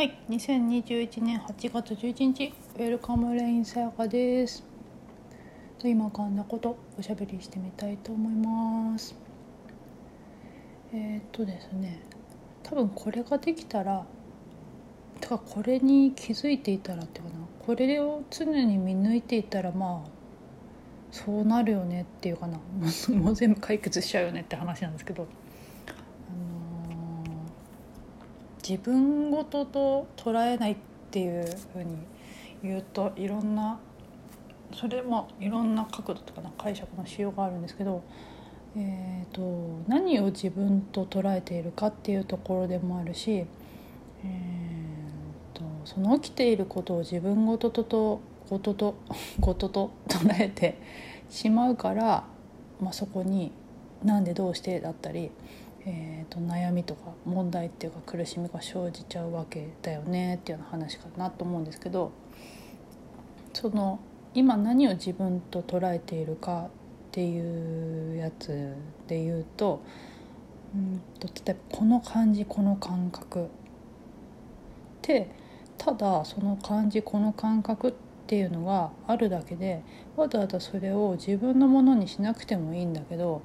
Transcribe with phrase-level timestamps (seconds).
[0.00, 4.64] はい、2021年8月11日、ウェルカムレインさやかです。
[5.78, 9.14] と今浮かんだことおしゃべりしてみたいと思います。
[10.94, 12.00] えー、っとですね、
[12.62, 14.06] 多分これができたら、
[15.20, 20.08] てかこれに気づいていたらっていうかな、これを常に見抜いていたらまあ
[21.12, 22.56] そうなるよねっていうかな、
[23.18, 25.26] もう全部解決しちゃうよねって話なんですけど。
[28.66, 30.76] 自分ごとと捉えないっ
[31.10, 31.96] ていうふうに
[32.62, 33.78] 言うといろんな
[34.74, 38.02] それもいろんな角度とかな解釈のしようがあるんですけど、
[38.76, 48.94] えーと、何を自分と捉えているかっていうところでもあるし、えーと、その起きていることを自分ごとととことと
[49.40, 50.76] ことと 捉えて
[51.28, 52.24] しまうから、
[52.80, 53.52] まあ、そこに
[54.04, 55.30] 「なんでどうして?」だったり
[55.86, 62.12] えーと、悩みとか問題っていうか苦しみが生じちゃうわけだよねっていうような話かなと思うんですけど
[63.54, 63.98] その
[64.34, 66.68] 今何を自分と捉えているかっ
[67.12, 68.74] ていうやつ
[69.08, 69.82] で言うと
[70.74, 73.48] うんと例えばこの感じこの感覚。
[75.00, 75.30] って
[75.78, 77.92] ただその感じこの感覚っ
[78.26, 79.82] ていうのがあるだけで
[80.14, 83.42] わざわざそれを自分のものにしなくてもいいんだけど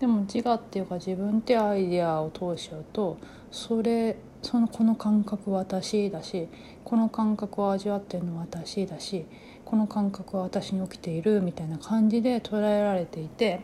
[0.00, 3.18] でも自我っていうか自分ってアイデアを通しちゃうと
[3.50, 6.48] それそのこの感覚は私だし
[6.84, 9.26] この感覚を味わってるのは私だし
[9.64, 13.60] この感覚は私に起きているみたいな感じで捉えられていて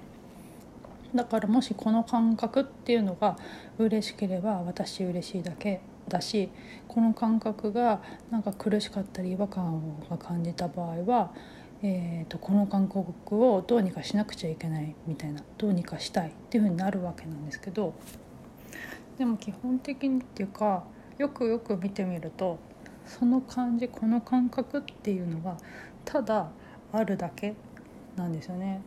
[1.14, 3.38] だからもしこの感覚っていうのが
[3.78, 6.50] 嬉しければ私嬉しいだけだし
[6.88, 11.32] この感覚がなんか苦しかったり違和感を感じた場合は
[11.86, 17.92] えーと、この感覚をどうにかしなくちゃいけないみたいなどうにかしたいっていうふうになるわけなんですけど
[19.18, 20.84] でも基本的にっていうか
[21.18, 22.58] よくよく見てみると
[23.04, 25.58] その感じこの感覚っていうのが
[26.06, 26.48] ただ
[26.90, 27.54] あるだけ
[28.16, 28.80] なんですよね。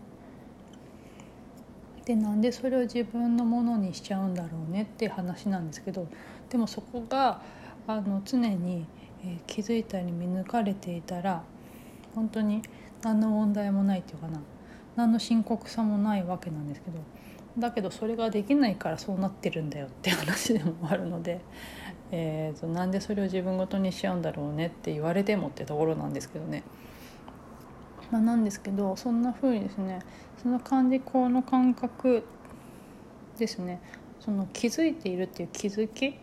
[2.03, 6.07] でなんでそれを自分のものにしちゃうんだろうねって話なんですけど
[6.49, 7.41] でもそこが
[7.85, 8.87] あの常に、
[9.23, 11.43] え、気づいたり見抜かれていたら
[12.15, 12.63] 本当に
[13.07, 14.41] 何の問題もないっていうかな。
[14.97, 16.99] 何の深刻さもないわけなんですけど。
[17.57, 21.39] だけどそれができないからそうなってるんだよって話でもあるので、
[22.11, 26.63] えーと、なんでそれを自分ごとにしちゃうんだろうねって言われてもってところなんですけどね。
[28.11, 29.99] まあ、なんですけどそんな風にですね
[30.41, 32.25] その感じこの感覚
[33.37, 33.81] ですね。
[34.19, 36.15] その気づいているっていう気づき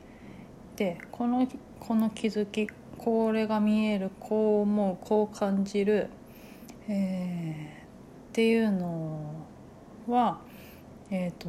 [0.77, 1.49] でこの
[1.81, 2.69] この気づき
[2.99, 6.11] これが見えるこう思うこう感じる、
[6.89, 9.47] えー、っていうの
[10.07, 10.41] は、
[11.11, 11.49] えーと、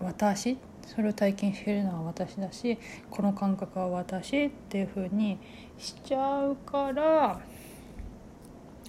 [0.00, 2.78] 私それを体験しているのは私だし
[3.10, 5.38] この感覚は私っていうふうに
[5.78, 7.40] しちゃうから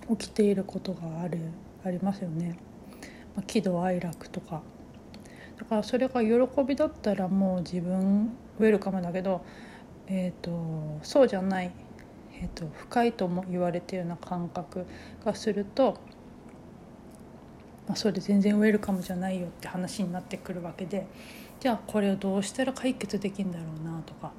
[0.09, 1.39] 起きていることがある
[1.83, 2.57] ありますよね。
[3.35, 4.61] まあ、喜怒哀楽とか
[5.57, 9.41] だからそれが喜びだったらもう自分ウェルカムだけど
[10.07, 11.71] えーと、そうじゃない、
[12.41, 14.85] えーと、深いとも言われてるような感覚
[15.23, 15.97] がすると、
[17.87, 21.05] まあ、それ全然ウェルカムじゃないよって話になってくるわけで
[21.59, 24.31] じゃあこれをどうしたら解決できるんだろうなとか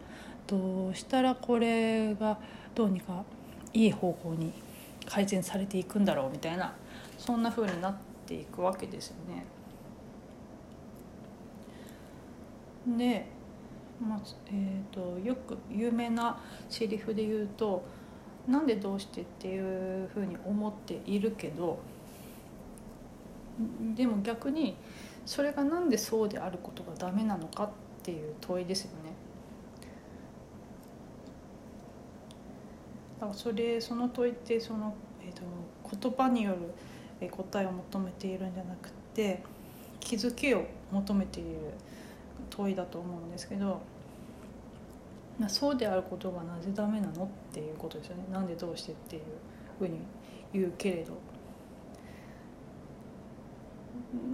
[0.46, 2.38] どうしたらこれが
[2.74, 3.24] どうにか
[3.72, 4.52] いい方向に
[5.06, 6.74] 改善されていくんだろうみたいな
[7.18, 7.96] そんな風になっ
[8.26, 9.44] ていくわけですよね。
[12.98, 13.35] で
[14.00, 14.20] まあ
[14.52, 17.82] えーと、よく有名なセリフで言うと
[18.46, 21.78] 「なんでどうして?」っていうふうに思っているけど
[23.94, 24.76] でも逆に
[25.24, 27.70] それが何でそうであることがダメなのかっ
[28.02, 29.12] ていう問いですよね。
[33.18, 34.94] だからそれその問いってその、
[35.26, 35.42] えーと、
[35.98, 39.42] 言葉による答えを求めているんじゃなくて
[40.00, 41.58] 気づきを求めている。
[42.50, 43.80] 問いだと思うんですけど
[45.38, 49.22] まあそうであることがなぜダメなのっていうことですよねなんでどうしてっていう
[49.78, 49.98] ふうに
[50.52, 51.14] 言うけれど。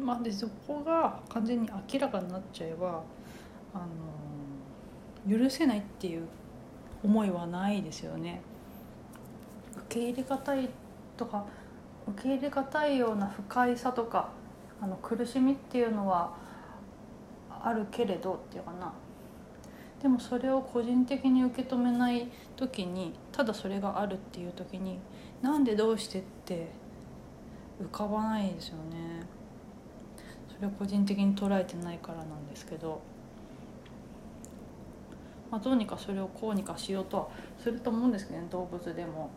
[0.02, 3.02] まあ、でそこが完全に明らかになっちゃえば
[3.72, 3.87] あ
[5.28, 6.26] の許せないっていう
[7.02, 8.43] 思いはないですよね。
[9.76, 10.69] 受け入れがたい
[11.16, 11.44] とか
[12.06, 14.31] 受け入れがたいような不快さとか
[14.81, 16.34] あの苦しみっていうのは
[17.62, 18.93] あるけれどっていうかな。
[20.03, 24.99] でもそれを個人的に受け止めない時にただそれがあるっていう時に
[25.41, 26.73] なんでどうしてって
[27.81, 29.26] 浮かばないですよね。
[30.55, 33.00] それを個人的に捉えてないからなんですけど。
[35.50, 38.47] まあ、どうにかそれをこうにかしようとはすると思うんですけどね。
[38.50, 39.31] 動物でも。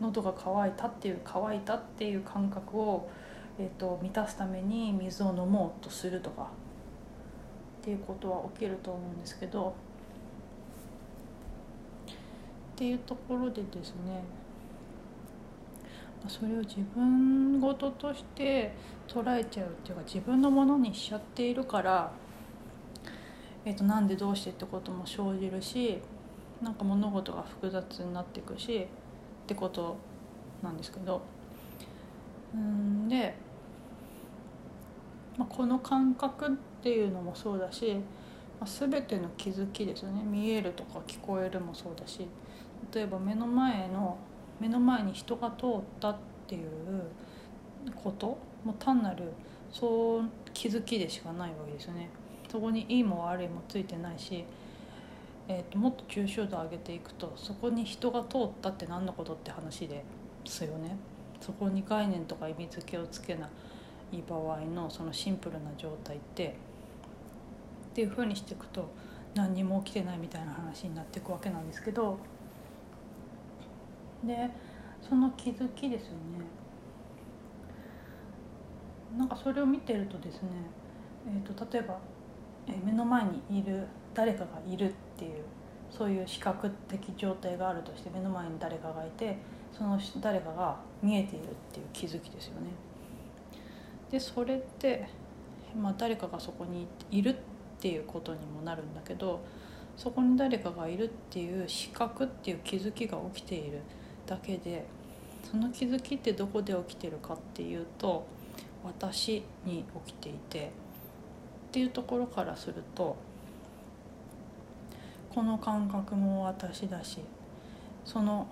[0.00, 3.08] 喉が渇いたっていう乾いたっていう感覚を、
[3.58, 6.48] えーと、満たすために水を飲もうとするとか。
[7.82, 9.74] っていうことは起きると思うんですけど
[12.74, 14.22] っていうところでですね
[16.28, 18.72] それを自分事として
[19.08, 22.12] 捉えちゃうっていうか自分のものにしちゃっているから、
[23.64, 25.98] えーと、なんでどうしてってことも生じるし
[26.62, 28.86] なんか物事が複雑になっていくしっ
[29.48, 29.96] てこと
[30.62, 31.20] なんですけど。
[32.54, 33.34] うんで、
[35.38, 36.50] まあ、この感覚っ
[36.82, 37.94] ていうのもそうだし、
[38.60, 42.26] まあ、全ての気づきですよね見えるとか聞こえるもそうだし
[42.92, 44.18] 例えば目の前の
[44.60, 46.70] 目の前に人が通ったっていう
[47.96, 49.32] ことも単なる
[49.72, 52.10] そう気づきでしかないわけですよね。
[52.50, 54.44] そこにいいも悪いもついてないし
[55.48, 60.04] えーと、もっと抽象度を上げていくとそこに人が通ったって何のことって話で
[60.44, 60.96] すよね。
[61.40, 63.48] そこに概念とか意味付けをつけな
[64.12, 66.54] い場合のそのシンプルな状態って
[67.92, 68.88] っていうふうにしていくと
[69.34, 72.18] 何にも起きてないみたいな話になっていくわけなんですけど
[74.24, 74.50] で
[75.00, 76.62] その気づきですよね
[79.16, 80.48] なんかそれを見てるとですね、
[81.26, 81.98] えーと、例えば、
[82.66, 85.44] え、目の前にいる誰かがいるっていう
[85.90, 89.36] そういう視覚的状態があるとして目の前に誰かがいて
[89.70, 92.68] その誰かが見えているっていう気づきですよね。
[94.12, 95.08] でそれって、
[95.74, 97.34] まあ、誰かがそこにいるっ
[97.80, 99.42] ていうことにもなるんだけど
[99.96, 103.80] そこに誰かがいるっていう視覚っていう気づきが起きている
[104.26, 104.86] だけで
[105.50, 108.26] その気づきってどこで起きてるかっていうと
[108.84, 110.70] 私に起きていてっ
[111.72, 113.16] ていうところからすると
[115.34, 117.20] この感覚も私だし
[118.04, 118.46] その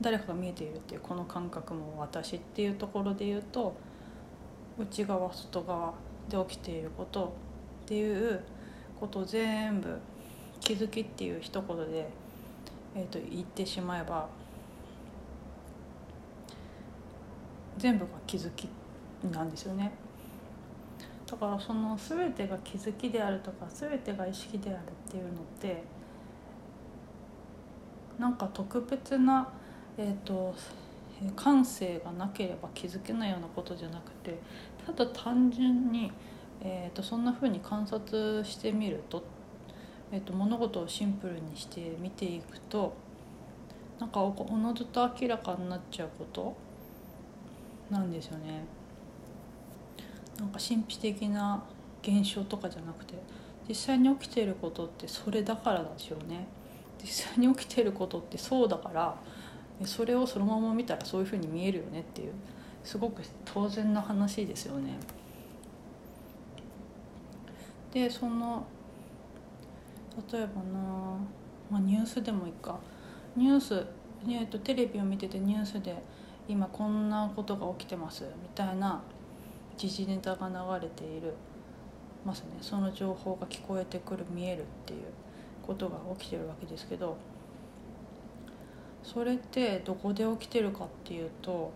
[0.00, 3.74] 誰かが見えているっていうこの感覚も私っていうところで言うと
[4.78, 5.92] 内側外側
[6.28, 7.34] で起きていること
[7.84, 8.40] っていう
[8.98, 9.98] ことを全部
[10.60, 12.08] 気づきっていう一言で、
[12.94, 14.28] えー、と言ってしまえば
[17.76, 18.68] 全部が気づき
[19.32, 19.92] なんですよね。
[21.26, 24.78] だからその全てが気づきであるとか全てが意識である
[25.08, 25.82] っていうのって
[28.18, 29.48] なんか特別な、
[29.96, 30.54] えーと、
[31.30, 34.38] 感性がなければ気づけないようなことじゃなくて
[34.86, 36.10] ただ単純に、
[36.60, 39.22] えーと、そんな風に観察してみると,、
[40.10, 42.94] えーと、物事をシンプルにして見ていくと
[44.00, 46.56] なんかおのずと明らかになっちゃうこと
[47.90, 48.64] なんですよね。
[50.38, 51.62] なんか神秘的な
[52.02, 53.14] 現象とかじゃなくて
[53.68, 56.48] 実際に起きてることってそれだからでしょうね。
[57.00, 59.16] 実際に起きてることってそうだから
[59.84, 62.32] それをそのまま見たらそういうふうに見えるよねっていう
[62.84, 64.98] すごく当然の話ですよね。
[67.92, 68.66] でその
[70.32, 71.18] 例えばな、
[71.70, 72.78] まあ、ニュースでもいいか
[73.36, 73.86] ニュース、
[74.26, 75.94] えーと、テレビを見ててニュースで
[76.48, 79.02] 今こんなことが起きてますみたいな
[79.76, 81.34] 時事ネタが流れている
[82.24, 85.00] ますねその情報が聞こえてくる見えるっていう
[85.66, 87.16] ことが起きてるわけですけど
[89.02, 91.72] それってどこで起きてるかっていうと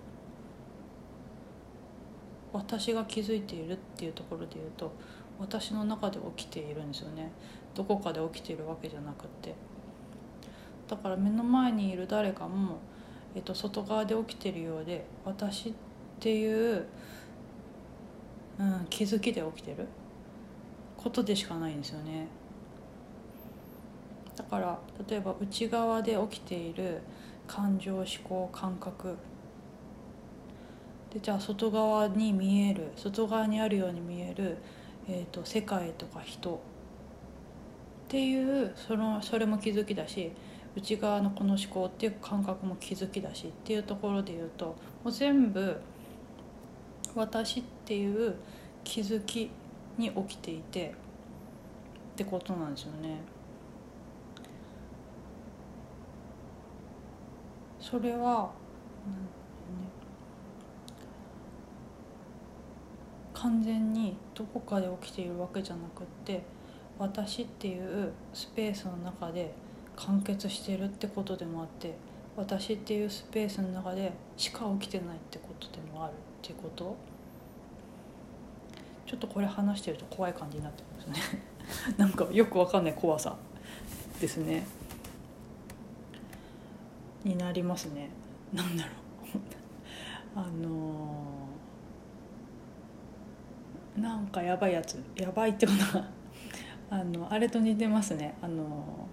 [2.52, 4.92] 私が気づいているっていうところで言うと
[5.38, 7.30] 私の中で起きているんですよね。
[7.74, 9.54] どこかで起きているわけじゃなくて。
[10.88, 12.78] だから目の前にいる誰かも、
[13.34, 15.72] えっと、外側で起きてるようで私っ
[16.20, 16.86] ていう、
[18.58, 19.88] うん、気づきで起きてる
[20.96, 22.28] ことでしかないんですよね。
[24.36, 24.78] だから
[25.08, 27.00] 例えば内側で起きている
[27.46, 29.16] 感情思考感覚
[31.12, 34.58] でじゃあ外側に見える外側にあるように見える、
[35.08, 40.30] えーと、世界とか人っていうそのそれも気づきだし
[40.76, 45.80] 内側のこの思考っていう感覚も気づきだしっていうところで言うともう全部
[47.14, 48.34] 私っていう
[48.84, 49.50] 気づき
[49.96, 50.92] に起きていてっ
[52.16, 53.35] てことなんですよね。
[57.88, 58.50] それは、
[59.06, 59.12] ね。
[63.32, 66.42] 完全にどこかで起きているわけじゃなくって
[66.98, 69.54] 私っていうスペースの中で
[69.94, 71.94] 完結してるってことでもあって
[72.36, 76.96] 私っていうスペースの中でしか起きてないってことでもあるってこと？
[79.06, 81.42] ちょっとこれ話してると怖い感じになってますね。
[81.96, 83.36] なんかよくわかんない怖さ
[84.20, 84.66] ですね。
[87.26, 88.08] になりますね。
[88.52, 88.92] なんだろう。
[90.38, 95.02] あのー、なんかやばいやつ。
[95.16, 96.08] やばいってことは
[96.90, 98.34] あのあれと似てますね。
[98.40, 99.08] あの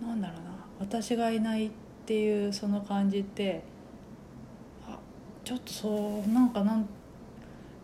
[0.00, 0.54] なんだろうな。
[0.80, 1.70] 私がいないっ
[2.06, 3.62] ていうその感じって
[4.86, 4.98] あ
[5.42, 6.86] ちょっとそうなんかなん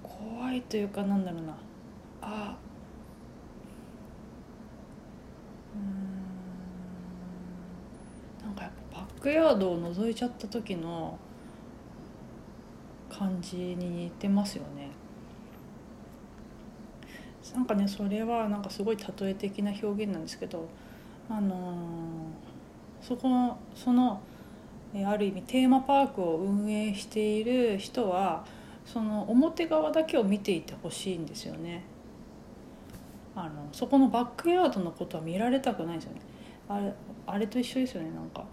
[0.02, 1.56] 怖いというかなんだろうな。
[2.23, 2.56] あ
[5.75, 5.78] う
[8.44, 11.18] んなんかやっぱバックヤードを覗いちゃった時の
[13.10, 13.74] 感じに
[14.04, 14.90] 似てますよね。
[17.54, 20.68] なんかねそれはなんかすごい例え的な表現なんですけど
[21.28, 24.20] あのー、そこその
[25.06, 28.44] ある意味テーマパークを運営している人は
[28.84, 31.84] その表側だけを見ていてほしいんですよね。
[33.36, 36.20] あのそこのバックヤードのことは見られたくないですよね。
[36.68, 36.92] あれ
[37.26, 38.44] あれと一緒ですよねなんか。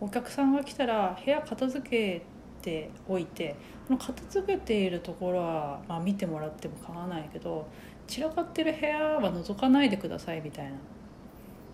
[0.00, 2.22] お客さんが来たら部屋片付け
[2.62, 3.54] ておいて
[3.86, 7.66] この片付けているところは、まあ、見てもらっても構わないけど
[8.06, 10.72] 散らかってる部屋は覗かないでくださいみたいな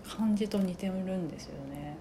[0.06, 1.97] 感じと似てるんですよね。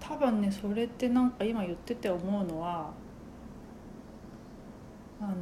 [0.00, 2.90] 多分ねそれってなんか今言ってて思うのは
[5.20, 5.34] あの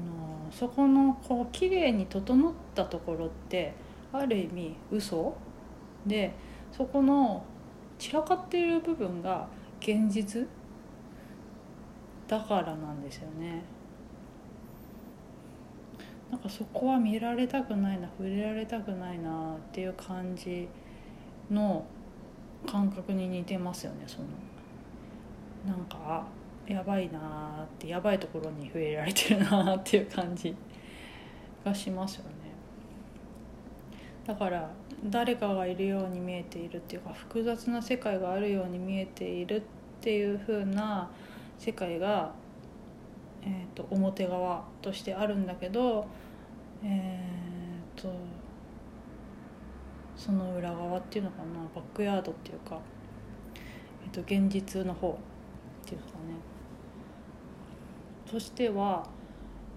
[0.50, 3.74] そこのこう綺麗に整ったところって
[4.12, 5.36] ある意味嘘
[6.06, 6.32] で
[6.76, 7.44] そこの
[7.98, 9.46] 散らかっている部分が
[9.80, 10.44] 現実
[12.26, 13.62] だからなんですよね。
[16.30, 20.66] なんかそこは見られたくないな触れられたくないなっていう感じ
[21.48, 21.84] の
[22.66, 24.26] 感覚に似てますよねその。
[25.64, 26.26] なんか
[26.66, 27.18] やばいな
[27.64, 30.54] ってやばいところに触れられてるなっていう感じ
[31.64, 32.33] がしますよね。
[34.26, 34.70] だから
[35.04, 39.62] 誰かがいるように見えているっていうか複雑な世界があるように見えているっ
[40.00, 41.10] ていう風な
[41.58, 42.32] 世界が、
[43.42, 46.06] えーと、表側としてあるんだけど、
[46.82, 48.10] えーと、
[50.16, 52.78] その裏側っていうのかなバックヤードっていうか、
[54.04, 56.34] えーと、現実の方っていうかね。
[58.30, 59.06] としては、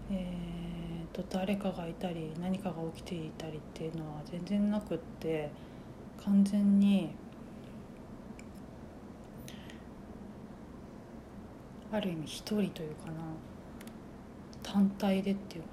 [0.10, 0.67] えー
[1.24, 5.50] と誰かがいたり何かが起きていたりっていうのは全然なくって
[6.24, 7.10] 完全に
[11.92, 13.14] ある意味一人というかな
[14.62, 15.70] 単体でっていうか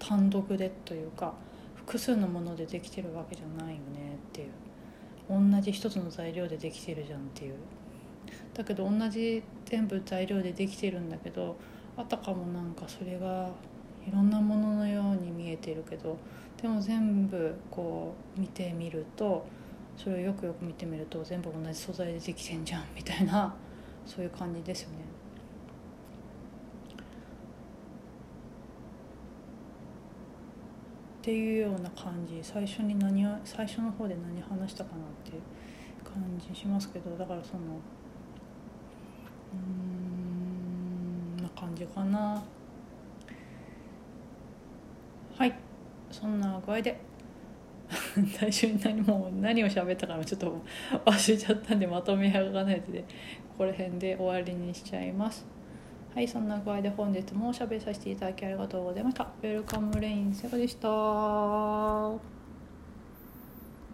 [0.00, 1.34] な単独でというか
[1.74, 4.50] 複数のものでできてるわけじゃないよねっていう
[5.28, 7.54] 同じ一つの材料でできてるじゃんっていう。
[8.54, 11.56] だけど同じ全部材料でできてるんだけど
[11.96, 13.50] あたかもなんかそれが
[14.06, 16.16] いろんなもののように見えているけど
[16.60, 19.46] でも全部こう見てみると
[19.96, 23.54] それをよくよく見てみると全部同じ素材でできてんじゃんみたいな
[24.06, 24.96] そういう感じですよね。
[31.20, 35.42] っていうような感じ最初に何最初の方で何話したかなっていう
[36.04, 37.60] 感じしますけどだからその
[39.54, 42.42] うんな感じかな。
[45.36, 45.54] はい
[46.20, 46.96] そんな具合で。
[48.38, 50.56] 最初に何も何を喋ったかもちょっと
[51.04, 53.04] 忘れちゃったんでまとめ上がないでこ
[53.58, 55.44] こら辺で終わりにしちゃいます。
[56.14, 59.24] はいそんな具合で本日もおしゃべりさせていただきありがとうございました。
[59.42, 62.33] ウェルカムレインセガでした。